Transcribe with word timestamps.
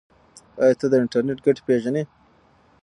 ایا 0.61 0.75
ته 0.79 0.85
د 0.91 0.93
انټرنیټ 1.03 1.39
ګټې 1.45 1.61
پیژنې؟ 1.67 2.03